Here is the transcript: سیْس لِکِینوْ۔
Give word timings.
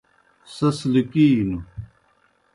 سیْس 0.53 0.77
لِکِینوْ۔ 0.93 1.57